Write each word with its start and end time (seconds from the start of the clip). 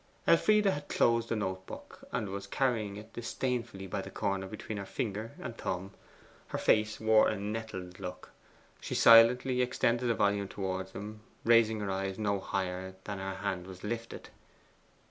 Elfride 0.27 0.65
had 0.65 0.87
closed 0.87 1.29
the 1.29 1.35
note 1.35 1.67
book, 1.67 1.99
and 2.11 2.29
was 2.29 2.47
carrying 2.47 2.95
it 2.95 3.13
disdainfully 3.13 3.85
by 3.85 4.01
the 4.01 4.09
corner 4.09 4.47
between 4.47 4.79
her 4.79 4.85
finger 4.87 5.33
and 5.39 5.55
thumb; 5.55 5.91
her 6.47 6.57
face 6.57 6.99
wore 6.99 7.27
a 7.29 7.37
nettled 7.37 7.99
look. 7.99 8.31
She 8.79 8.95
silently 8.95 9.61
extended 9.61 10.07
the 10.07 10.15
volume 10.15 10.47
towards 10.47 10.93
him, 10.93 11.19
raising 11.45 11.81
her 11.81 11.91
eyes 11.91 12.17
no 12.17 12.39
higher 12.39 12.95
than 13.03 13.19
her 13.19 13.35
hand 13.35 13.67
was 13.67 13.83
lifted. 13.83 14.29